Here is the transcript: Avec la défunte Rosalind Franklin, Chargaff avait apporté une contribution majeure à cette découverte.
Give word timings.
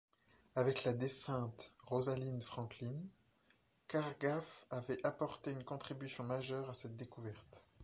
Avec 0.55 0.83
la 0.83 0.93
défunte 0.93 1.75
Rosalind 1.85 2.41
Franklin, 2.41 2.95
Chargaff 3.91 4.65
avait 4.71 4.97
apporté 5.05 5.51
une 5.51 5.63
contribution 5.63 6.23
majeure 6.23 6.71
à 6.71 6.73
cette 6.73 6.95
découverte. 6.95 7.63